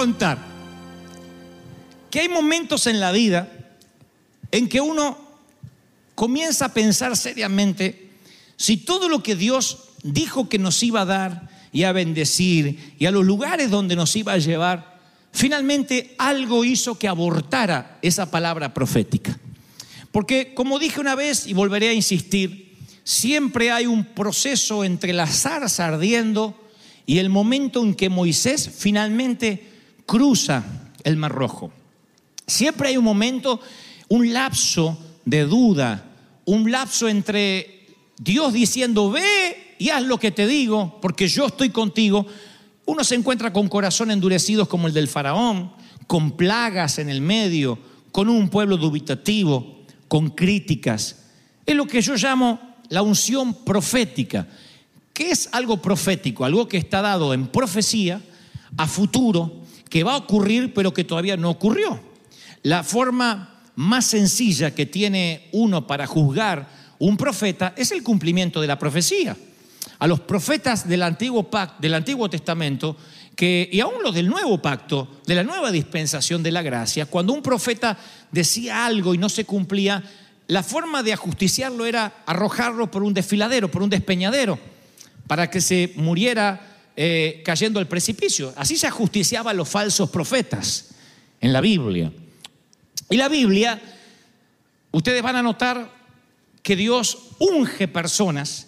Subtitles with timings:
[0.00, 0.38] contar
[2.10, 3.52] que hay momentos en la vida
[4.50, 5.18] en que uno
[6.14, 8.08] comienza a pensar seriamente
[8.56, 13.04] si todo lo que Dios dijo que nos iba a dar y a bendecir y
[13.04, 15.00] a los lugares donde nos iba a llevar,
[15.32, 19.38] finalmente algo hizo que abortara esa palabra profética.
[20.12, 25.26] Porque como dije una vez y volveré a insistir, siempre hay un proceso entre la
[25.26, 26.58] zarza ardiendo
[27.04, 29.69] y el momento en que Moisés finalmente
[30.10, 30.64] cruza
[31.04, 31.70] el Mar Rojo.
[32.44, 33.60] Siempre hay un momento,
[34.08, 36.04] un lapso de duda,
[36.46, 37.86] un lapso entre
[38.18, 42.26] Dios diciendo, ve y haz lo que te digo, porque yo estoy contigo.
[42.86, 45.70] Uno se encuentra con corazón endurecidos como el del faraón,
[46.08, 47.78] con plagas en el medio,
[48.10, 51.26] con un pueblo dubitativo, con críticas.
[51.64, 52.58] Es lo que yo llamo
[52.88, 54.48] la unción profética.
[55.12, 56.44] ¿Qué es algo profético?
[56.44, 58.20] Algo que está dado en profecía
[58.76, 59.59] a futuro,
[59.90, 62.00] que va a ocurrir, pero que todavía no ocurrió.
[62.62, 66.68] La forma más sencilla que tiene uno para juzgar
[66.98, 69.36] un profeta es el cumplimiento de la profecía.
[69.98, 72.96] A los profetas del Antiguo, Pacto, del Antiguo Testamento,
[73.34, 77.32] que, y aún los del Nuevo Pacto, de la nueva dispensación de la gracia, cuando
[77.32, 77.98] un profeta
[78.30, 80.02] decía algo y no se cumplía,
[80.46, 84.58] la forma de ajusticiarlo era arrojarlo por un desfiladero, por un despeñadero,
[85.26, 86.69] para que se muriera
[87.02, 88.52] eh, cayendo al precipicio.
[88.56, 90.90] Así se ajusticiaba a los falsos profetas
[91.40, 92.12] en la Biblia.
[93.08, 93.80] Y la Biblia,
[94.90, 95.90] ustedes van a notar
[96.62, 98.66] que Dios unge personas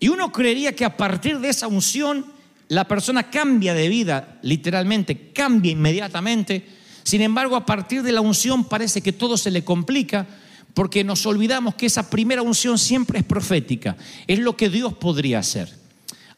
[0.00, 2.24] y uno creería que a partir de esa unción
[2.68, 6.66] la persona cambia de vida, literalmente, cambia inmediatamente.
[7.02, 10.26] Sin embargo, a partir de la unción parece que todo se le complica
[10.72, 13.94] porque nos olvidamos que esa primera unción siempre es profética,
[14.26, 15.70] es lo que Dios podría hacer.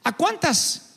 [0.03, 0.90] ¿A cuántas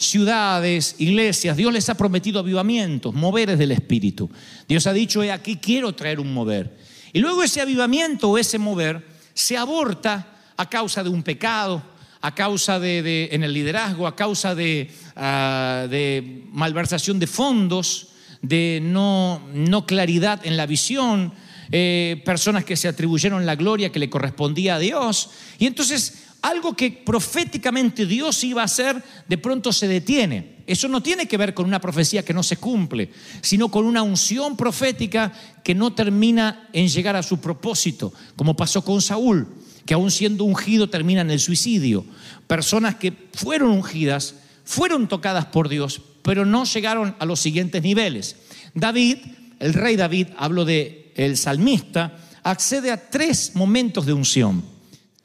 [0.00, 4.30] ciudades, iglesias, Dios les ha prometido avivamientos, moveres del Espíritu?
[4.66, 6.76] Dios ha dicho, he aquí quiero traer un mover.
[7.12, 11.82] Y luego ese avivamiento o ese mover se aborta a causa de un pecado,
[12.20, 18.08] a causa de, en el liderazgo, a causa de, ah, de malversación de fondos,
[18.42, 21.32] de no, no claridad en la visión,
[21.72, 25.30] eh, personas que se atribuyeron la gloria que le correspondía a Dios.
[25.58, 30.60] Y entonces algo que proféticamente Dios iba a hacer, de pronto se detiene.
[30.66, 34.02] Eso no tiene que ver con una profecía que no se cumple, sino con una
[34.02, 35.32] unción profética
[35.64, 39.48] que no termina en llegar a su propósito, como pasó con Saúl,
[39.84, 42.04] que aún siendo ungido termina en el suicidio.
[42.46, 48.36] Personas que fueron ungidas, fueron tocadas por Dios, pero no llegaron a los siguientes niveles.
[48.74, 49.18] David,
[49.58, 54.62] el rey David, hablo de el salmista, accede a tres momentos de unción.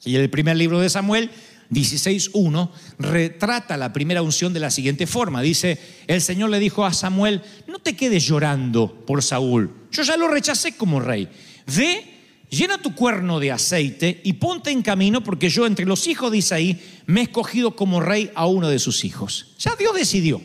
[0.06, 1.30] Y el primer libro de Samuel,
[1.70, 5.42] 16.1, retrata la primera unción de la siguiente forma.
[5.42, 10.16] Dice, el Señor le dijo a Samuel, no te quedes llorando por Saúl, yo ya
[10.16, 11.28] lo rechacé como rey.
[11.76, 12.04] Ve,
[12.48, 16.38] llena tu cuerno de aceite y ponte en camino porque yo entre los hijos de
[16.38, 19.54] Isaí me he escogido como rey a uno de sus hijos.
[19.58, 20.40] Ya Dios decidió.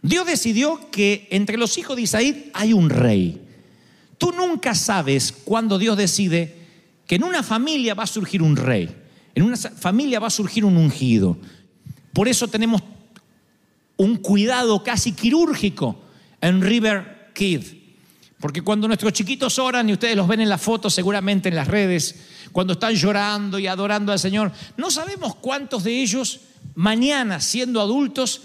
[0.00, 3.40] Dios decidió que entre los hijos de Isaí hay un rey.
[4.16, 6.59] Tú nunca sabes cuándo Dios decide
[7.10, 8.88] que en una familia va a surgir un rey,
[9.34, 11.36] en una familia va a surgir un ungido.
[12.12, 12.84] Por eso tenemos
[13.96, 16.00] un cuidado casi quirúrgico
[16.40, 17.62] en River Kid.
[18.38, 21.66] Porque cuando nuestros chiquitos oran, y ustedes los ven en las fotos seguramente en las
[21.66, 22.14] redes,
[22.52, 26.42] cuando están llorando y adorando al Señor, no sabemos cuántos de ellos
[26.76, 28.42] mañana, siendo adultos,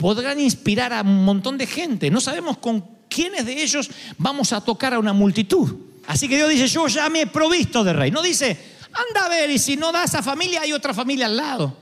[0.00, 2.10] podrán inspirar a un montón de gente.
[2.10, 3.88] No sabemos con quiénes de ellos
[4.18, 5.91] vamos a tocar a una multitud.
[6.06, 8.10] Así que Dios dice, yo ya me he provisto de rey.
[8.10, 8.56] No dice,
[8.92, 11.76] anda a ver, y si no da esa familia, hay otra familia al lado.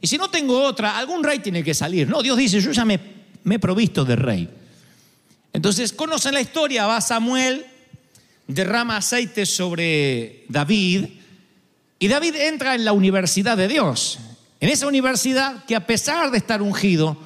[0.00, 2.08] Y si no tengo otra, algún rey tiene que salir.
[2.08, 2.98] No, Dios dice, yo ya me,
[3.44, 4.48] me he provisto de rey.
[5.52, 7.66] Entonces, conocen la historia, va Samuel,
[8.46, 11.06] derrama aceite sobre David,
[11.98, 14.18] y David entra en la universidad de Dios.
[14.60, 17.16] En esa universidad que a pesar de estar ungido,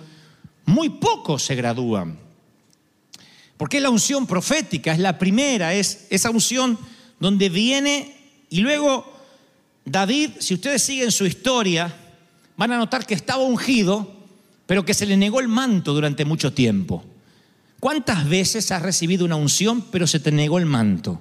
[0.64, 2.18] muy pocos se gradúan.
[3.60, 6.78] Porque es la unción profética, es la primera, es esa unción
[7.18, 8.16] donde viene
[8.48, 9.04] y luego
[9.84, 11.94] David, si ustedes siguen su historia,
[12.56, 14.16] van a notar que estaba ungido,
[14.64, 17.04] pero que se le negó el manto durante mucho tiempo.
[17.80, 21.20] ¿Cuántas veces has recibido una unción, pero se te negó el manto?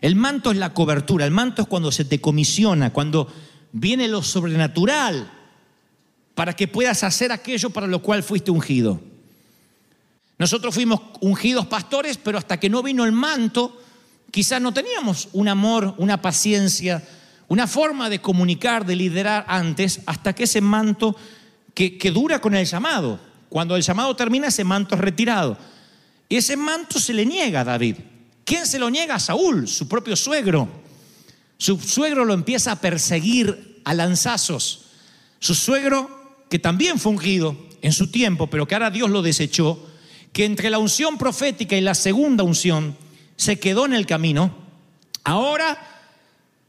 [0.00, 3.26] El manto es la cobertura, el manto es cuando se te comisiona, cuando
[3.72, 5.28] viene lo sobrenatural
[6.36, 9.17] para que puedas hacer aquello para lo cual fuiste ungido.
[10.38, 13.82] Nosotros fuimos ungidos pastores, pero hasta que no vino el manto,
[14.30, 17.06] quizás no teníamos un amor, una paciencia,
[17.48, 21.16] una forma de comunicar, de liderar antes, hasta que ese manto
[21.74, 23.18] que, dura con el llamado.
[23.48, 25.56] Cuando el llamado termina, ese manto es retirado.
[26.28, 27.96] Y ese manto se le niega a David.
[28.44, 29.16] ¿Quién se lo niega?
[29.16, 30.68] A Saúl, su propio suegro.
[31.56, 34.84] Su suegro lo empieza a perseguir a lanzazos.
[35.40, 39.87] Su suegro, que también fue ungido en su tiempo, pero que ahora Dios lo desechó,
[40.38, 42.96] que entre la unción profética y la segunda unción
[43.34, 44.54] se quedó en el camino,
[45.24, 45.76] ahora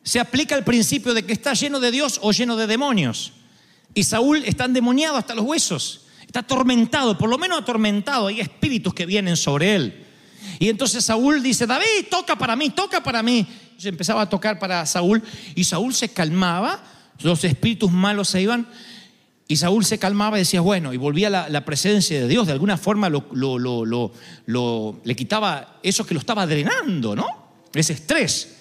[0.01, 3.31] se aplica el principio de que está lleno de Dios o lleno de demonios.
[3.93, 8.91] Y Saúl está endemoniado hasta los huesos, está atormentado, por lo menos atormentado, hay espíritus
[8.95, 10.03] que vienen sobre él.
[10.57, 13.45] Y entonces Saúl dice, David, toca para mí, toca para mí.
[13.77, 15.21] Se empezaba a tocar para Saúl
[15.53, 16.83] y Saúl se calmaba,
[17.21, 18.67] los espíritus malos se iban
[19.51, 22.53] y Saúl se calmaba y decía, bueno, y volvía la, la presencia de Dios, de
[22.53, 23.57] alguna forma lo, lo,
[24.45, 27.25] lo, le quitaba eso que lo estaba drenando, ¿no?
[27.73, 28.57] Ese estrés.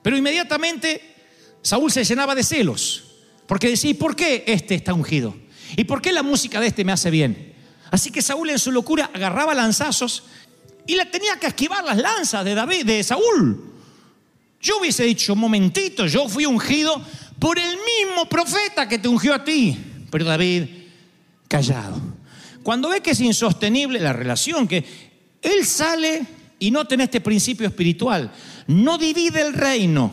[0.00, 1.14] Pero inmediatamente
[1.60, 3.04] Saúl se llenaba de celos,
[3.46, 5.36] porque decía, ¿y por qué este está ungido?
[5.76, 7.52] ¿Y por qué la música de este me hace bien?
[7.90, 10.22] Así que Saúl en su locura agarraba lanzazos
[10.86, 13.74] y le tenía que esquivar las lanzas de David, de Saúl.
[14.58, 16.98] Yo hubiese dicho, momentito, yo fui ungido
[17.38, 19.89] por el mismo profeta que te ungió a ti.
[20.10, 20.64] Pero David,
[21.48, 22.00] callado.
[22.62, 24.84] Cuando ve que es insostenible la relación, que
[25.42, 26.26] él sale
[26.58, 28.30] y no tiene este principio espiritual,
[28.66, 30.12] no divide el reino.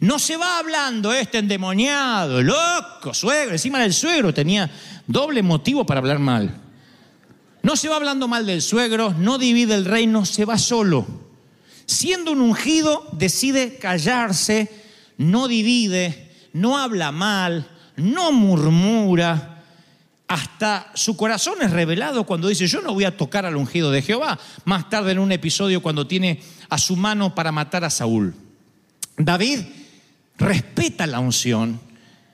[0.00, 3.52] No se va hablando este endemoniado, loco, suegro.
[3.52, 4.70] Encima del suegro tenía
[5.06, 6.60] doble motivo para hablar mal.
[7.62, 11.06] No se va hablando mal del suegro, no divide el reino, se va solo.
[11.86, 14.70] Siendo un ungido, decide callarse,
[15.16, 19.50] no divide, no habla mal, no murmura.
[20.26, 24.02] Hasta su corazón es revelado cuando dice, yo no voy a tocar al ungido de
[24.02, 24.38] Jehová.
[24.64, 28.34] Más tarde en un episodio cuando tiene a su mano para matar a Saúl.
[29.16, 29.60] David
[30.38, 31.80] respeta la unción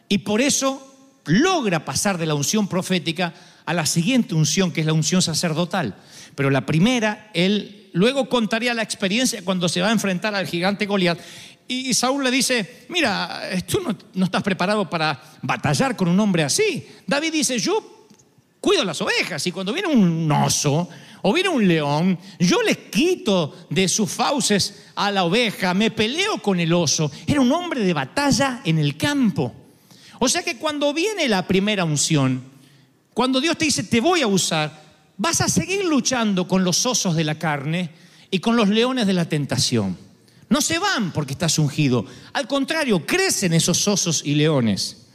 [0.09, 0.87] y por eso
[1.27, 3.35] logra pasar de la unción profética
[3.67, 5.97] a la siguiente unción, que es la unción sacerdotal.
[6.35, 10.87] Pero la primera, él luego contaría la experiencia cuando se va a enfrentar al gigante
[10.87, 11.19] Goliat.
[11.72, 16.84] Y Saúl le dice, mira, tú no, estás preparado para batallar con un hombre así.
[17.06, 18.08] David dice, yo
[18.60, 20.89] cuido las ovejas y cuando viene un oso
[21.22, 26.43] o viene un león, yo les quito de sus fauces a la oveja, me peleo
[26.43, 27.08] con el oso.
[27.24, 29.55] Era un hombre de batalla en el campo.
[30.19, 32.43] O sea que cuando viene la primera unción,
[33.15, 34.82] cuando Dios te dice te voy a usar,
[35.17, 37.91] vas a seguir luchando con los osos de la carne
[38.29, 40.09] y con los leones de la tentación.
[40.51, 42.05] No se van porque estás ungido.
[42.33, 45.07] Al contrario, crecen esos osos y leones.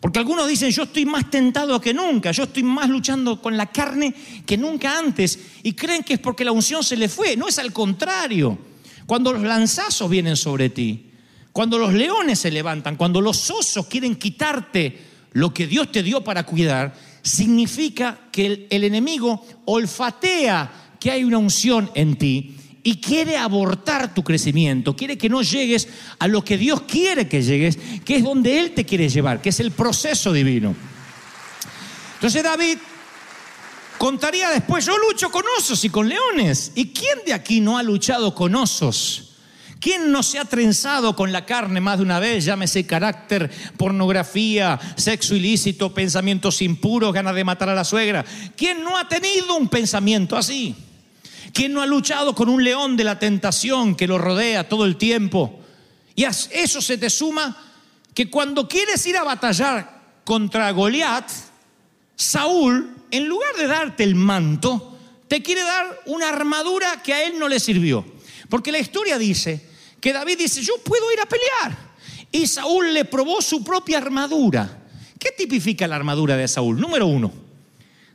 [0.00, 3.72] Porque algunos dicen, yo estoy más tentado que nunca, yo estoy más luchando con la
[3.72, 5.38] carne que nunca antes.
[5.62, 7.38] Y creen que es porque la unción se le fue.
[7.38, 8.58] No es al contrario.
[9.06, 11.06] Cuando los lanzazos vienen sobre ti,
[11.50, 14.98] cuando los leones se levantan, cuando los osos quieren quitarte
[15.32, 21.38] lo que Dios te dio para cuidar, significa que el enemigo olfatea que hay una
[21.38, 25.88] unción en ti y quiere abortar tu crecimiento, quiere que no llegues
[26.18, 29.48] a lo que Dios quiere que llegues, que es donde Él te quiere llevar, que
[29.48, 30.76] es el proceso divino.
[32.16, 32.76] Entonces David
[33.96, 36.72] contaría después, yo lucho con osos y con leones.
[36.74, 39.30] ¿Y quién de aquí no ha luchado con osos?
[39.80, 42.44] ¿Quién no se ha trenzado con la carne más de una vez?
[42.44, 48.26] Llámese carácter, pornografía, sexo ilícito, pensamientos impuros, ganas de matar a la suegra.
[48.56, 50.74] ¿Quién no ha tenido un pensamiento así?
[51.54, 54.96] ¿Quién no ha luchado con un león de la tentación que lo rodea todo el
[54.96, 55.60] tiempo?
[56.16, 57.56] Y a eso se te suma
[58.12, 61.30] que cuando quieres ir a batallar contra Goliat,
[62.16, 67.38] Saúl, en lugar de darte el manto, te quiere dar una armadura que a él
[67.38, 68.04] no le sirvió.
[68.48, 69.64] Porque la historia dice
[70.00, 71.94] que David dice, yo puedo ir a pelear.
[72.32, 74.82] Y Saúl le probó su propia armadura.
[75.20, 76.80] ¿Qué tipifica la armadura de Saúl?
[76.80, 77.43] Número uno,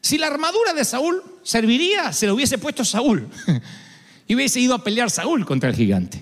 [0.01, 3.27] si la armadura de Saúl serviría, se lo hubiese puesto Saúl.
[4.27, 6.21] y hubiese ido a pelear Saúl contra el gigante.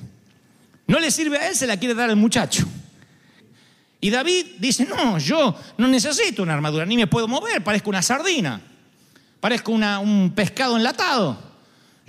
[0.88, 2.66] No le sirve a él, se la quiere dar al muchacho.
[4.00, 8.02] Y David dice, no, yo no necesito una armadura, ni me puedo mover, parezco una
[8.02, 8.62] sardina,
[9.40, 11.47] parezco un pescado enlatado.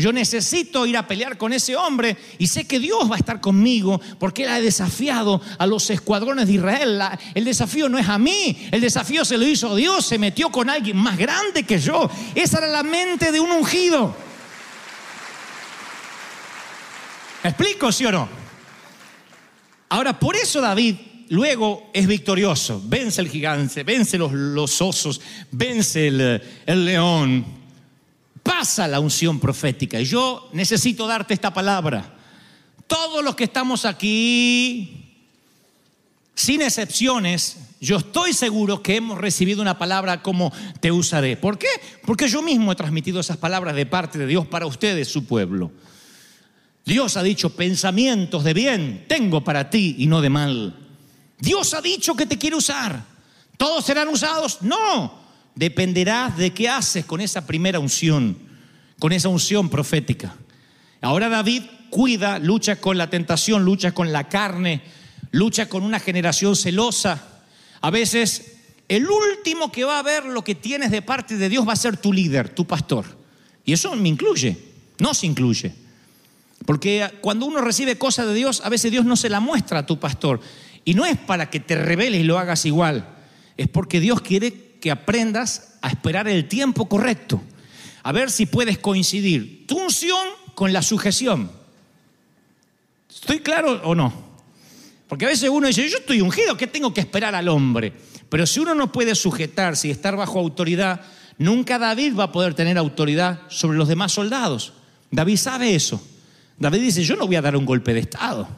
[0.00, 3.40] Yo necesito ir a pelear con ese hombre y sé que Dios va a estar
[3.40, 7.02] conmigo porque Él ha desafiado a los escuadrones de Israel.
[7.34, 10.70] El desafío no es a mí, el desafío se lo hizo Dios, se metió con
[10.70, 12.08] alguien más grande que yo.
[12.36, 14.14] Esa era la mente de un ungido.
[17.42, 18.28] ¿Me explico, sí o no?
[19.88, 20.94] Ahora, por eso David
[21.30, 22.80] luego es victorioso.
[22.84, 27.57] Vence el gigante, vence los, osos, vence el león.
[28.48, 30.00] Pasa la unción profética.
[30.00, 32.14] Y yo necesito darte esta palabra.
[32.86, 35.20] Todos los que estamos aquí,
[36.34, 40.50] sin excepciones, yo estoy seguro que hemos recibido una palabra como
[40.80, 41.36] te usaré.
[41.36, 41.68] ¿Por qué?
[42.06, 45.70] Porque yo mismo he transmitido esas palabras de parte de Dios para ustedes, su pueblo.
[46.86, 50.74] Dios ha dicho pensamientos de bien tengo para ti y no de mal.
[51.38, 53.04] Dios ha dicho que te quiere usar.
[53.58, 54.62] ¿Todos serán usados?
[54.62, 55.17] No.
[55.58, 58.38] Dependerás de qué haces con esa primera unción,
[59.00, 60.36] con esa unción profética.
[61.00, 64.82] Ahora David cuida, lucha con la tentación, lucha con la carne,
[65.32, 67.42] lucha con una generación celosa.
[67.80, 71.66] A veces el último que va a ver lo que tienes de parte de Dios
[71.66, 73.04] va a ser tu líder, tu pastor.
[73.64, 74.56] Y eso me incluye,
[75.00, 75.74] no se incluye.
[76.66, 79.86] Porque cuando uno recibe cosas de Dios, a veces Dios no se la muestra a
[79.86, 80.40] tu pastor.
[80.84, 83.08] Y no es para que te rebeles y lo hagas igual.
[83.56, 87.42] Es porque Dios quiere que aprendas a esperar el tiempo correcto.
[88.02, 91.50] A ver si puedes coincidir tu unción con la sujeción.
[93.10, 94.12] ¿Estoy claro o no?
[95.08, 97.92] Porque a veces uno dice, yo estoy ungido, ¿qué tengo que esperar al hombre?
[98.28, 101.00] Pero si uno no puede sujetarse y estar bajo autoridad,
[101.38, 104.74] nunca David va a poder tener autoridad sobre los demás soldados.
[105.10, 106.00] David sabe eso.
[106.58, 108.48] David dice, yo no voy a dar un golpe de Estado.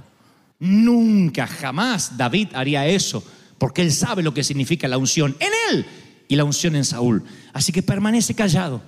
[0.59, 3.25] Nunca, jamás David haría eso,
[3.59, 5.87] porque él sabe lo que significa la unción en él
[6.31, 7.25] y la unción en Saúl.
[7.53, 8.81] Así que permanece callado.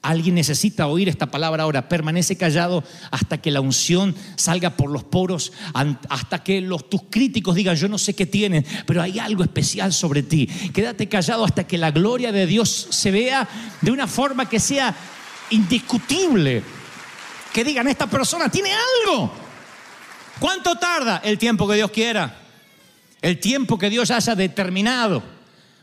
[0.00, 1.88] Alguien necesita oír esta palabra ahora.
[1.88, 5.52] Permanece callado hasta que la unción salga por los poros,
[6.08, 9.92] hasta que los, tus críticos digan, yo no sé qué tienen, pero hay algo especial
[9.92, 10.46] sobre ti.
[10.46, 13.48] Quédate callado hasta que la gloria de Dios se vea
[13.80, 14.94] de una forma que sea
[15.50, 16.62] indiscutible.
[17.52, 19.32] Que digan, esta persona tiene algo.
[20.38, 21.22] ¿Cuánto tarda?
[21.24, 22.38] El tiempo que Dios quiera.
[23.20, 25.33] El tiempo que Dios haya determinado.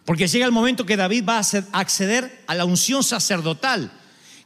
[0.05, 3.91] Porque llega el momento que David va a acceder a la unción sacerdotal,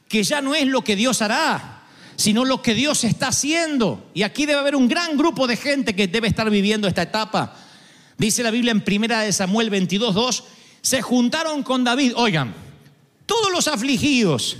[0.08, 1.82] que ya no es lo que Dios hará,
[2.16, 4.10] sino lo que Dios está haciendo.
[4.14, 7.56] Y aquí debe haber un gran grupo de gente que debe estar viviendo esta etapa.
[8.18, 10.44] Dice la Biblia en primera de Samuel 22, 2,
[10.82, 12.54] se juntaron con David, oigan,
[13.24, 14.58] todos los afligidos,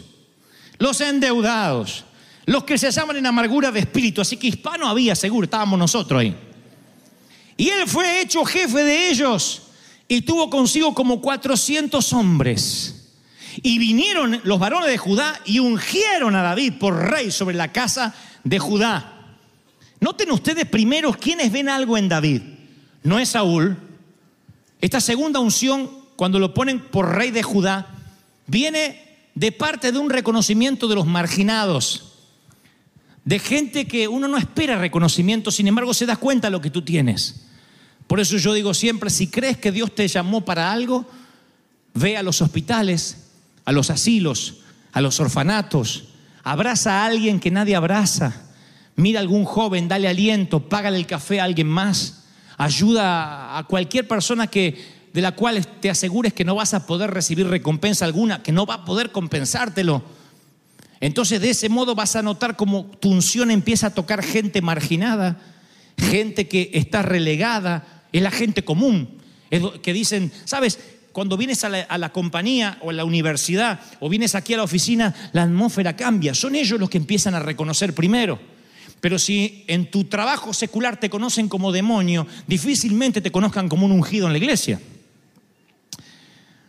[0.78, 2.04] los endeudados,
[2.46, 6.20] los que se llaman en amargura de espíritu, así que hispano había, seguro, estábamos nosotros
[6.20, 6.36] ahí.
[7.56, 9.62] Y él fue hecho jefe de ellos
[10.08, 13.12] y tuvo consigo como 400 hombres.
[13.62, 18.14] Y vinieron los varones de Judá y ungieron a David por rey sobre la casa
[18.44, 19.38] de Judá.
[20.00, 22.42] Noten ustedes primero quiénes ven algo en David.
[23.02, 23.76] No es Saúl.
[24.80, 27.88] Esta segunda unción, cuando lo ponen por rey de Judá,
[28.46, 29.02] viene
[29.34, 32.16] de parte de un reconocimiento de los marginados
[33.26, 36.70] de gente que uno no espera reconocimiento, sin embargo se da cuenta de lo que
[36.70, 37.46] tú tienes.
[38.06, 41.06] Por eso yo digo siempre, si crees que Dios te llamó para algo,
[41.94, 43.30] ve a los hospitales,
[43.64, 44.58] a los asilos,
[44.92, 46.04] a los orfanatos,
[46.44, 48.44] abraza a alguien que nadie abraza,
[48.94, 52.24] mira a algún joven, dale aliento, págale el café a alguien más,
[52.56, 57.10] ayuda a cualquier persona que de la cual te asegures que no vas a poder
[57.10, 60.02] recibir recompensa alguna, que no va a poder compensártelo.
[61.00, 65.40] Entonces de ese modo vas a notar como tu unción empieza a tocar gente marginada,
[65.96, 69.18] gente que está relegada, es la gente común,
[69.50, 70.78] es que dicen, ¿sabes?
[71.12, 74.58] Cuando vienes a la, a la compañía o a la universidad o vienes aquí a
[74.58, 78.38] la oficina, la atmósfera cambia, son ellos los que empiezan a reconocer primero.
[79.00, 83.92] Pero si en tu trabajo secular te conocen como demonio, difícilmente te conozcan como un
[83.92, 84.80] ungido en la iglesia.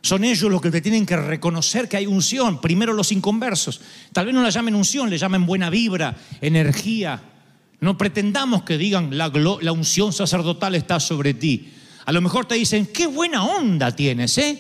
[0.01, 2.61] Son ellos los que te tienen que reconocer que hay unción.
[2.61, 3.81] Primero los inconversos.
[4.13, 7.21] Tal vez no la llamen unción, le llamen buena vibra, energía.
[7.79, 9.29] No pretendamos que digan la,
[9.61, 11.69] la unción sacerdotal está sobre ti.
[12.05, 14.57] A lo mejor te dicen, qué buena onda tienes, ¿eh?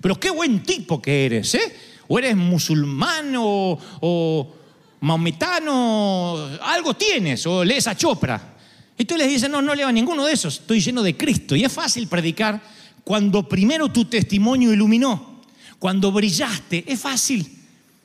[0.00, 1.76] Pero qué buen tipo que eres, ¿eh?
[2.08, 4.54] O eres musulmán o, o-
[5.00, 8.56] maometano, algo tienes, o lees a Chopra.
[8.98, 11.54] Y tú les dices, no, no leo a ninguno de esos, estoy lleno de Cristo.
[11.54, 12.60] Y es fácil predicar
[13.04, 15.40] cuando primero tu testimonio iluminó,
[15.78, 17.46] cuando brillaste, es fácil.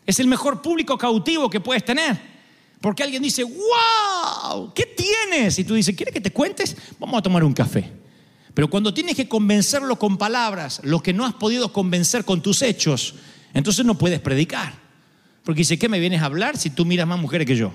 [0.05, 2.32] Es el mejor público cautivo que puedes tener.
[2.83, 5.57] Porque alguien dice, wow, ¿qué tienes?
[5.57, 6.75] Y tú dices, ¿quieres que te cuentes?
[6.99, 7.89] Vamos a tomar un café.
[8.53, 12.61] Pero cuando tienes que convencerlo con palabras, lo que no has podido convencer con tus
[12.61, 13.15] hechos,
[13.53, 14.73] entonces no puedes predicar.
[15.45, 17.71] Porque dice, ¿qué me vienes a hablar si tú miras más mujeres que yo?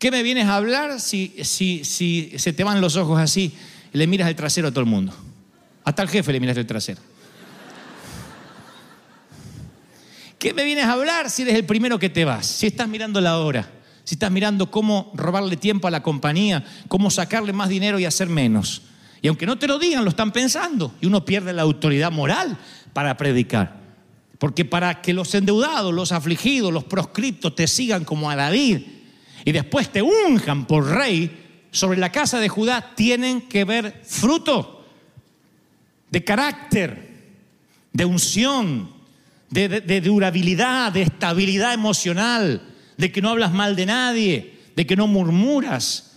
[0.00, 3.54] ¿Qué me vienes a hablar si, si, si se te van los ojos así
[3.92, 5.14] y le miras el trasero a todo el mundo?
[5.84, 7.00] Hasta al jefe le miras el trasero.
[10.40, 12.46] ¿Qué me vienes a hablar si eres el primero que te vas?
[12.46, 13.70] Si estás mirando la hora,
[14.04, 18.26] si estás mirando cómo robarle tiempo a la compañía, cómo sacarle más dinero y hacer
[18.30, 18.80] menos.
[19.20, 20.94] Y aunque no te lo digan, lo están pensando.
[21.02, 22.56] Y uno pierde la autoridad moral
[22.94, 23.80] para predicar.
[24.38, 28.80] Porque para que los endeudados, los afligidos, los proscriptos te sigan como a David
[29.44, 34.86] y después te unjan por rey sobre la casa de Judá, tienen que ver fruto
[36.10, 37.28] de carácter,
[37.92, 38.99] de unción,
[39.50, 42.62] de, durabilidad, de estabilidad emocional,
[42.96, 46.12] de que no hablas mal de nadie, de que no murmuras.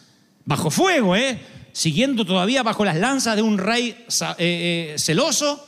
[0.46, 1.40] Bajo fuego, ¿eh?
[1.72, 5.68] Siguiendo todavía bajo las lanzas de un rey eh, eh, celoso.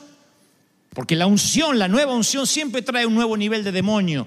[0.90, 4.26] Porque la unción, la nueva unción siempre trae un nuevo nivel de demonio,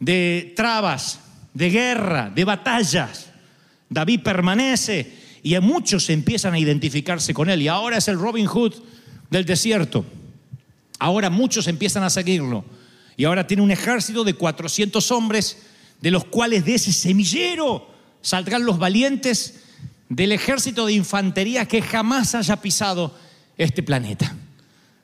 [0.00, 1.20] de trabas,
[1.54, 3.30] de guerra, de batallas.
[3.88, 7.62] David permanece y a muchos empiezan a identificarse con él.
[7.62, 8.74] Y ahora es el Robin Hood
[9.30, 10.04] del desierto.
[11.00, 12.64] Ahora muchos empiezan a seguirlo.
[13.16, 15.56] Y ahora tiene un ejército de 400 hombres,
[16.00, 17.88] de los cuales de ese semillero
[18.20, 19.62] saldrán los valientes
[20.08, 23.16] del ejército de infantería que jamás haya pisado
[23.56, 24.36] este planeta.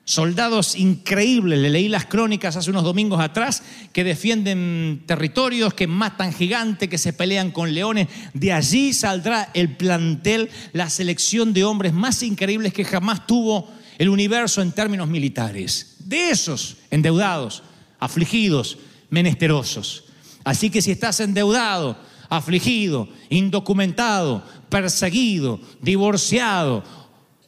[0.04, 6.32] Soldados increíbles, le leí las crónicas hace unos domingos atrás, que defienden territorios, que matan
[6.32, 8.06] gigantes, que se pelean con leones.
[8.32, 13.68] De allí saldrá el plantel, la selección de hombres más increíbles que jamás tuvo
[13.98, 15.95] el universo en términos militares.
[16.06, 17.64] De esos endeudados,
[17.98, 18.78] afligidos,
[19.10, 20.04] menesterosos.
[20.44, 21.96] Así que si estás endeudado,
[22.28, 26.84] afligido, indocumentado, perseguido, divorciado,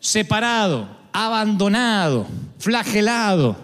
[0.01, 2.27] separado, abandonado,
[2.59, 3.57] flagelado,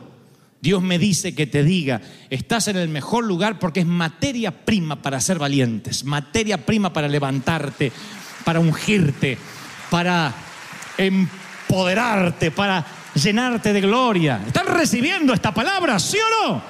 [0.60, 5.02] Dios me dice que te diga, estás en el mejor lugar porque es materia prima
[5.02, 7.90] para ser valientes, materia prima para levantarte,
[8.44, 9.36] para ungirte,
[9.90, 10.32] para
[10.96, 14.40] empoderarte, para llenarte de gloria.
[14.46, 16.62] ¿Están recibiendo esta palabra, sí o no?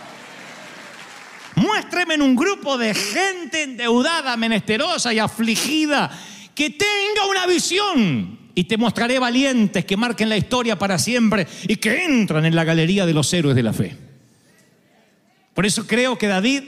[1.57, 6.11] Muéstreme en un grupo de gente endeudada, menesterosa y afligida
[6.55, 8.39] que tenga una visión.
[8.57, 12.63] Y te mostraré valientes que marquen la historia para siempre y que entran en la
[12.63, 13.97] galería de los héroes de la fe.
[15.55, 16.63] Por eso creo que David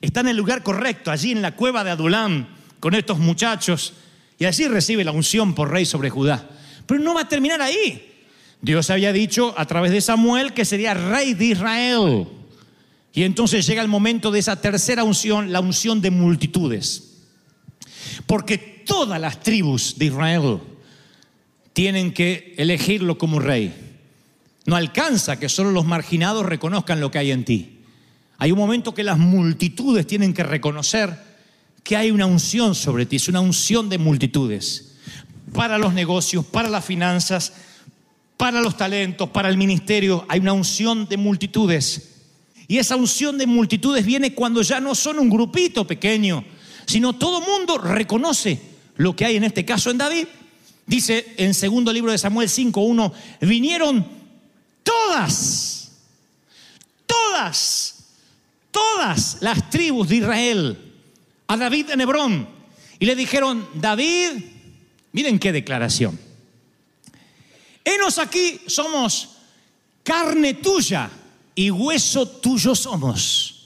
[0.00, 2.48] está en el lugar correcto, allí en la cueva de Adulam,
[2.80, 3.94] con estos muchachos,
[4.38, 6.48] y allí recibe la unción por rey sobre Judá.
[6.86, 8.09] Pero no va a terminar ahí.
[8.62, 12.28] Dios había dicho a través de Samuel que sería rey de Israel.
[13.12, 17.22] Y entonces llega el momento de esa tercera unción, la unción de multitudes.
[18.26, 20.58] Porque todas las tribus de Israel
[21.72, 23.74] tienen que elegirlo como rey.
[24.66, 27.78] No alcanza que solo los marginados reconozcan lo que hay en ti.
[28.38, 31.30] Hay un momento que las multitudes tienen que reconocer
[31.82, 34.96] que hay una unción sobre ti, es una unción de multitudes.
[35.52, 37.52] Para los negocios, para las finanzas,
[38.40, 42.08] para los talentos, para el ministerio, hay una unción de multitudes.
[42.68, 46.42] Y esa unción de multitudes viene cuando ya no son un grupito pequeño,
[46.86, 48.58] sino todo mundo reconoce
[48.96, 50.26] lo que hay en este caso en David.
[50.86, 54.06] Dice en segundo libro de Samuel 5.1, vinieron
[54.82, 55.90] todas,
[57.04, 58.04] todas,
[58.70, 60.78] todas las tribus de Israel
[61.46, 62.48] a David en Hebrón
[62.98, 64.30] y le dijeron, David,
[65.12, 66.18] miren qué declaración,
[67.84, 69.36] henos aquí, somos
[70.02, 71.10] carne tuya
[71.54, 73.56] y hueso tuyo somos.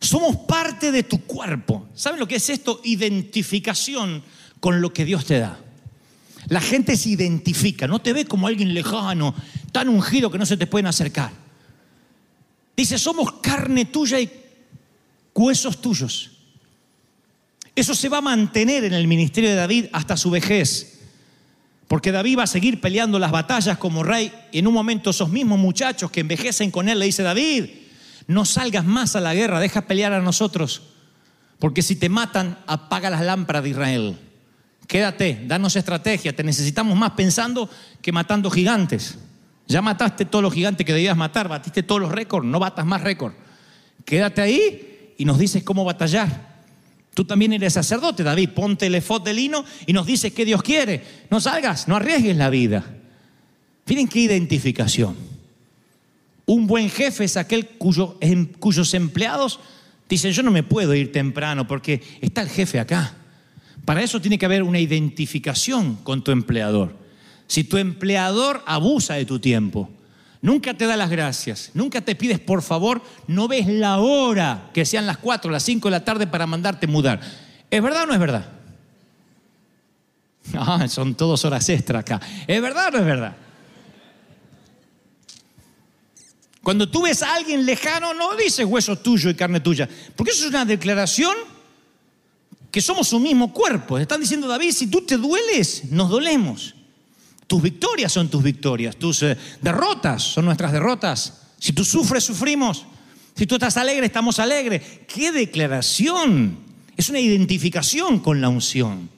[0.00, 1.88] Somos parte de tu cuerpo.
[1.94, 2.80] ¿Saben lo que es esto?
[2.84, 4.22] Identificación
[4.60, 5.58] con lo que Dios te da.
[6.48, 9.34] La gente se identifica, no te ve como alguien lejano,
[9.72, 11.32] tan ungido que no se te pueden acercar.
[12.76, 14.30] Dice, somos carne tuya y
[15.34, 16.30] huesos tuyos.
[17.74, 20.97] Eso se va a mantener en el ministerio de David hasta su vejez.
[21.88, 24.30] Porque David va a seguir peleando las batallas como rey.
[24.52, 27.64] Y en un momento esos mismos muchachos que envejecen con él le dice, David,
[28.26, 30.82] no salgas más a la guerra, deja pelear a nosotros.
[31.58, 34.18] Porque si te matan, apaga las lámparas de Israel.
[34.86, 37.68] Quédate, danos estrategia, te necesitamos más pensando
[38.02, 39.18] que matando gigantes.
[39.66, 43.02] Ya mataste todos los gigantes que debías matar, batiste todos los récords, no batas más
[43.02, 43.34] récords.
[44.04, 46.47] Quédate ahí y nos dices cómo batallar.
[47.18, 48.50] Tú también eres sacerdote, David.
[48.50, 51.02] Ponte el efod de lino y nos dices qué Dios quiere.
[51.32, 52.94] No salgas, no arriesgues la vida.
[53.86, 55.16] Miren qué identificación.
[56.46, 57.70] Un buen jefe es aquel
[58.20, 59.58] em- cuyos empleados
[60.08, 63.16] dicen, yo no me puedo ir temprano porque está el jefe acá.
[63.84, 66.94] Para eso tiene que haber una identificación con tu empleador.
[67.48, 69.90] Si tu empleador abusa de tu tiempo,
[70.42, 74.84] nunca te da las gracias, nunca te pides por favor, no ves la hora que
[74.84, 77.20] sean las 4, las 5 de la tarde para mandarte mudar.
[77.70, 78.52] ¿Es verdad o no es verdad?
[80.54, 82.18] Ah, son todos horas extra acá.
[82.46, 83.36] ¿Es verdad o no es verdad?
[86.62, 90.44] Cuando tú ves a alguien lejano, no dices hueso tuyo y carne tuya, porque eso
[90.44, 91.34] es una declaración
[92.70, 93.98] que somos un mismo cuerpo.
[93.98, 96.74] Están diciendo, David, si tú te dueles, nos dolemos.
[97.48, 101.40] Tus victorias son tus victorias, tus eh, derrotas son nuestras derrotas.
[101.58, 102.84] Si tú sufres, sufrimos.
[103.34, 104.82] Si tú estás alegre, estamos alegres.
[105.08, 106.58] ¡Qué declaración!
[106.94, 109.08] Es una identificación con la unción.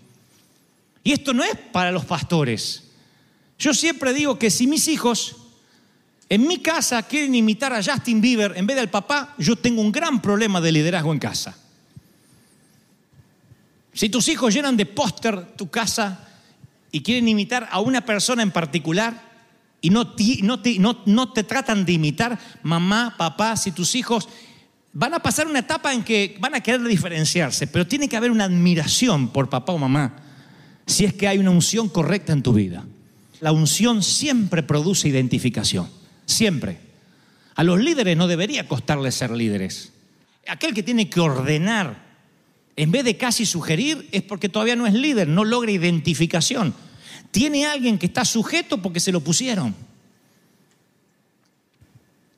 [1.03, 2.85] Y esto no es para los pastores.
[3.59, 5.37] Yo siempre digo que si mis hijos
[6.29, 9.91] en mi casa quieren imitar a Justin Bieber en vez del papá, yo tengo un
[9.91, 11.59] gran problema de liderazgo en casa.
[13.93, 16.30] Si tus hijos llenan de póster tu casa
[16.93, 19.31] y quieren imitar a una persona en particular
[19.81, 24.29] y no, te tratan de imitar, mamá, papá, si tus hijos
[24.93, 28.31] van a pasar una etapa en que van a querer diferenciarse, pero tiene que haber
[28.31, 30.17] una admiración por papá o mamá
[30.87, 32.85] si es que hay una unción correcta en tu vida.
[33.41, 35.89] La unción siempre produce identificación,
[36.27, 36.79] siempre.
[37.55, 39.93] A los líderes no debería costarles ser líderes.
[40.49, 42.10] Aquel que tiene que ordenar
[42.81, 46.73] en vez de casi sugerir, es porque todavía no es líder, no logra identificación.
[47.31, 49.75] Tiene alguien que está sujeto porque se lo pusieron.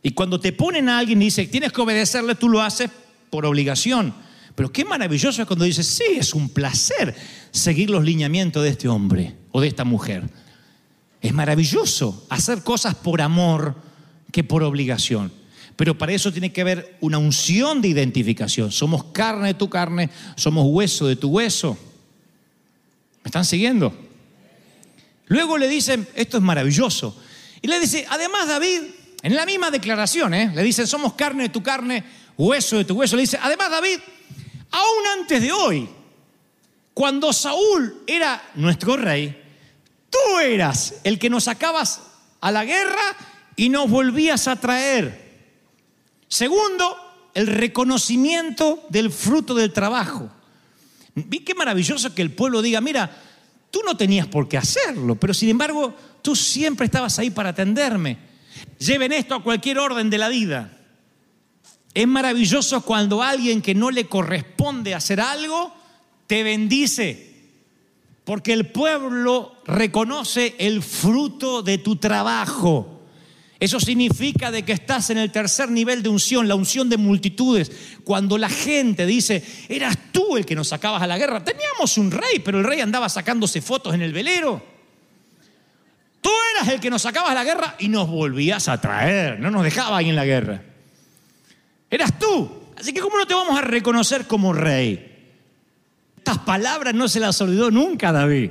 [0.03, 2.91] Y cuando te ponen a alguien y dice, tienes que obedecerle, tú lo haces
[3.31, 4.13] por obligación.
[4.57, 7.15] Pero qué maravilloso es cuando dices, sí, es un placer
[7.53, 10.29] seguir los lineamientos de este hombre o de esta mujer.
[11.21, 13.77] Es maravilloso hacer cosas por amor
[14.33, 15.33] que por obligación.
[15.77, 18.71] Pero para eso tiene que haber una unción de identificación.
[18.73, 21.79] Somos carne de tu carne, somos hueso de tu hueso.
[23.23, 23.95] ¿Me están siguiendo?
[25.27, 27.17] Luego le dicen, esto es maravilloso.
[27.63, 28.81] Y le dice, además David,
[29.23, 30.53] en la misma declaración, ¿eh?
[30.55, 32.05] le dicen, somos carne de tu carne,
[32.37, 33.17] hueso de tu hueso.
[33.17, 33.99] Le dice, además David,
[34.71, 35.89] aún antes de hoy,
[36.93, 39.41] cuando Saúl era nuestro rey,
[40.11, 42.03] tú eras el que nos sacabas
[42.41, 43.17] a la guerra
[43.57, 45.22] y nos volvías a traer.
[46.33, 46.97] Segundo,
[47.35, 50.31] el reconocimiento del fruto del trabajo.
[51.15, 53.23] Vi qué maravilloso que el pueblo diga, mira,
[53.71, 58.17] tú no tenías por qué hacerlo, pero sin embargo tú siempre estabas ahí para atenderme.
[58.79, 60.73] Lleven esto a cualquier orden de la vida.
[61.93, 65.71] Es maravilloso cuando alguien que no le corresponde hacer algo,
[66.27, 67.31] te bendice.
[68.25, 72.92] Porque el pueblo reconoce el fruto de tu trabajo.
[73.63, 77.71] Eso significa de que estás en el tercer nivel de unción, la unción de multitudes.
[78.03, 81.45] Cuando la gente dice, eras tú el que nos sacabas a la guerra.
[81.45, 84.61] Teníamos un rey, pero el rey andaba sacándose fotos en el velero.
[86.21, 89.49] Tú eras el que nos sacabas a la guerra y nos volvías a traer, no
[89.49, 90.61] nos dejabas ahí en la guerra.
[91.89, 92.51] Eras tú.
[92.77, 95.37] Así que ¿cómo no te vamos a reconocer como rey?
[96.17, 98.51] Estas palabras no se las olvidó nunca David.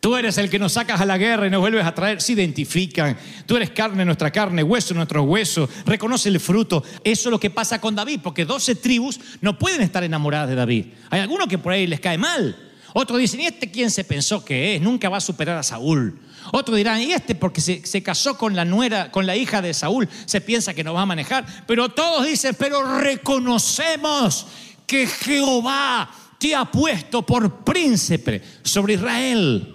[0.00, 2.22] Tú eres el que nos sacas a la guerra y nos vuelves a traer.
[2.22, 3.16] Se identifican.
[3.46, 5.68] Tú eres carne, nuestra carne, hueso, nuestros huesos.
[5.84, 6.84] Reconoce el fruto.
[7.02, 10.54] Eso es lo que pasa con David, porque 12 tribus no pueden estar enamoradas de
[10.54, 10.86] David.
[11.10, 12.56] Hay algunos que por ahí les cae mal.
[12.94, 14.80] Otros dicen, ¿y este quién se pensó que es?
[14.80, 16.18] Nunca va a superar a Saúl.
[16.52, 19.74] Otros dirán, ¿y este porque se, se casó con la nuera, con la hija de
[19.74, 21.44] Saúl, se piensa que nos va a manejar?
[21.66, 24.46] Pero todos dicen, pero reconocemos
[24.86, 26.08] que Jehová
[26.38, 29.74] te ha puesto por príncipe sobre Israel.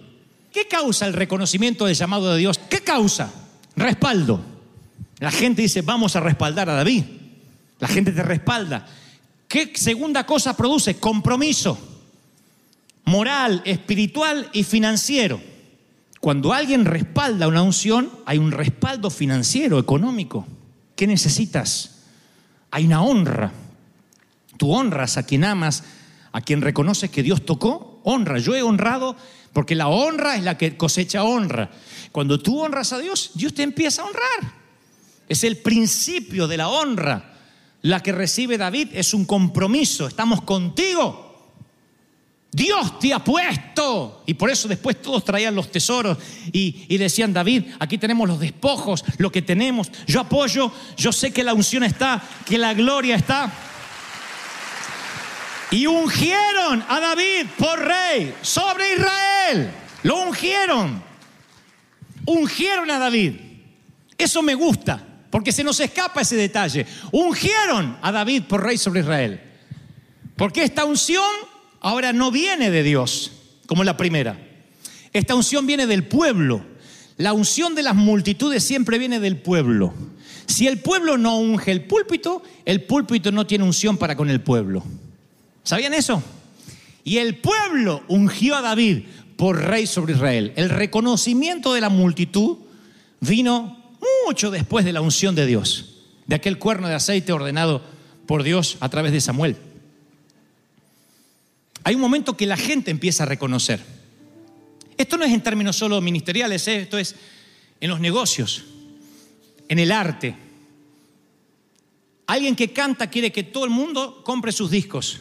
[0.53, 2.59] ¿Qué causa el reconocimiento del llamado de Dios?
[2.69, 3.33] ¿Qué causa?
[3.75, 4.39] Respaldo.
[5.17, 7.03] La gente dice, vamos a respaldar a David.
[7.79, 8.85] La gente te respalda.
[9.47, 10.97] ¿Qué segunda cosa produce?
[10.99, 11.77] Compromiso.
[13.05, 15.41] Moral, espiritual y financiero.
[16.19, 20.45] Cuando alguien respalda una unción, hay un respaldo financiero, económico.
[20.95, 22.03] ¿Qué necesitas?
[22.69, 23.51] Hay una honra.
[24.57, 25.83] Tú honras a quien amas,
[26.31, 28.39] a quien reconoces que Dios tocó, honra.
[28.39, 29.15] Yo he honrado
[29.51, 31.69] porque la honra es la que cosecha honra.
[32.11, 34.53] Cuando tú honras a Dios, Dios te empieza a honrar.
[35.29, 37.31] Es el principio de la honra.
[37.81, 40.07] La que recibe David es un compromiso.
[40.07, 41.33] Estamos contigo.
[42.51, 44.23] Dios te ha puesto.
[44.25, 46.17] Y por eso después todos traían los tesoros
[46.51, 49.91] y, y, decían, David, aquí tenemos los despojos, lo que tenemos.
[50.05, 53.51] Yo apoyo, yo sé que la unción está, que la gloria está.
[55.73, 59.71] Y ungieron a David por rey sobre Israel.
[60.03, 61.01] Lo ungieron.
[62.27, 63.33] Ungieron a David.
[64.15, 66.85] Eso me gusta, porque se nos escapa ese detalle.
[67.11, 69.41] Ungieron a David por rey sobre Israel.
[70.35, 71.25] Porque esta unción
[71.79, 73.31] ahora no viene de Dios,
[73.65, 74.37] como la primera.
[75.11, 76.63] Esta unción viene del pueblo.
[77.17, 79.91] La unción de las multitudes siempre viene del pueblo.
[80.45, 84.41] Si el pueblo no unge el púlpito, el púlpito no tiene unción para con el
[84.41, 84.83] pueblo.
[85.63, 86.21] ¿Sabían eso?
[87.03, 89.03] Y el pueblo ungió a David
[89.37, 90.53] por rey sobre Israel.
[90.55, 92.57] El reconocimiento de la multitud
[93.19, 93.77] vino
[94.25, 95.95] mucho después de la unción de Dios,
[96.27, 97.81] de aquel cuerno de aceite ordenado
[98.25, 99.57] por Dios a través de Samuel.
[101.83, 103.81] Hay un momento que la gente empieza a reconocer.
[104.97, 106.81] Esto no es en términos solo ministeriales, ¿eh?
[106.81, 107.15] esto es
[107.81, 108.63] en los negocios,
[109.67, 110.35] en el arte.
[112.27, 115.19] Alguien que canta quiere que todo el mundo compre sus discos.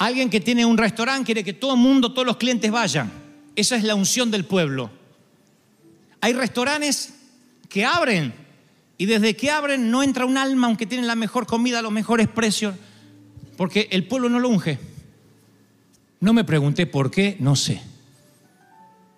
[0.00, 3.12] Alguien que tiene un restaurante quiere que todo el mundo, todos los clientes vayan.
[3.54, 4.90] Esa es la unción del pueblo.
[6.22, 7.12] Hay restaurantes
[7.68, 8.32] que abren
[8.96, 12.28] y desde que abren no entra un alma aunque tienen la mejor comida, los mejores
[12.28, 12.74] precios,
[13.58, 14.78] porque el pueblo no lo unge.
[16.20, 17.82] No me pregunté por qué, no sé.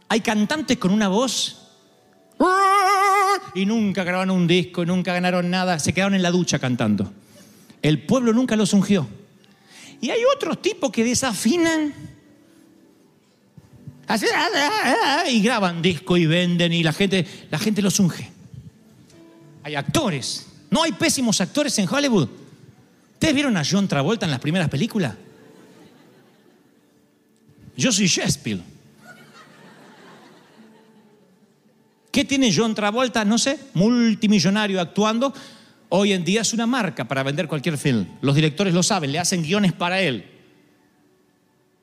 [0.08, 1.62] Hay cantantes con una voz
[3.54, 7.12] y nunca grabaron un disco, nunca ganaron nada, se quedaron en la ducha cantando.
[7.82, 9.06] El pueblo nunca los ungió.
[10.02, 11.94] Y hay otros tipos que desafinan
[14.08, 14.26] así,
[15.30, 18.28] y graban disco y venden y la gente, la gente los unge.
[19.62, 20.48] Hay actores.
[20.72, 22.28] No hay pésimos actores en Hollywood.
[23.12, 25.14] ¿Ustedes vieron a John Travolta en las primeras películas?
[27.76, 28.60] Yo soy Shakespeare.
[32.10, 33.24] ¿Qué tiene John Travolta?
[33.24, 35.32] No sé, multimillonario actuando.
[35.94, 38.06] Hoy en día es una marca para vender cualquier film.
[38.22, 40.24] Los directores lo saben, le hacen guiones para él.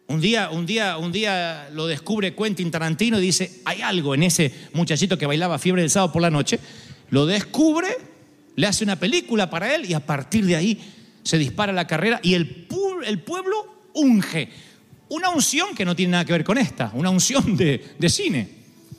[0.08, 4.24] Un día, un día, un día lo descubre Quentin Tarantino y dice, hay algo en
[4.24, 6.60] ese muchachito que bailaba fiebre del sábado por la noche.
[7.12, 7.88] Lo descubre,
[8.56, 10.82] le hace una película para él y a partir de ahí
[11.22, 14.50] se dispara la carrera y el, pueblo unge.
[15.10, 18.50] Una unción que no tiene nada que ver con esta, una unción de, de cine.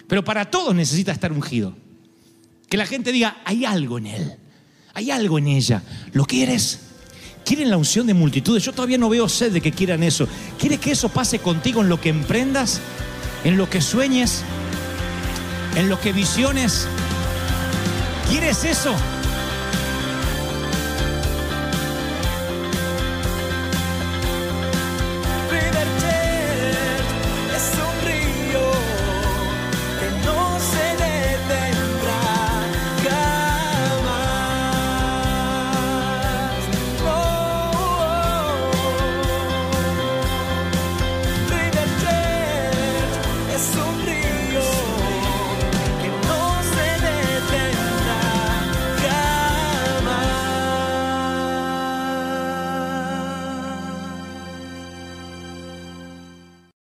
[0.07, 1.77] Pero para todos necesita estar ungido.
[2.69, 4.37] Que la gente diga, hay algo en él,
[4.95, 5.83] hay algo en ella.
[6.13, 6.81] ¿Lo quieres?
[7.45, 8.65] ¿Quieren la unción de multitudes?
[8.65, 10.29] Yo todavía no veo sed de que quieran eso.
[10.59, 12.81] ¿Quieres que eso pase contigo en lo que emprendas?
[13.45, 14.43] ¿En lo que sueñes?
[15.77, 16.87] ¿En lo que visiones?
[18.29, 18.95] ¿Quieres eso?